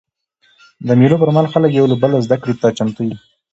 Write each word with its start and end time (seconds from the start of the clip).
د 0.87 0.89
مېلو 0.99 1.19
پر 1.21 1.29
مهال 1.33 1.47
خلک 1.53 1.71
یو 1.73 1.85
له 1.91 1.95
بله 2.01 2.23
زدهکړې 2.25 2.55
ته 2.61 2.67
چمتو 2.77 3.01
يي. 3.09 3.15